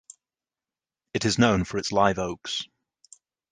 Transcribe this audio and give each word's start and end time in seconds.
It 1.13 1.25
is 1.25 1.37
known 1.37 1.63
for 1.63 1.77
its 1.77 1.91
live 1.91 2.17
oaks. 2.17 2.63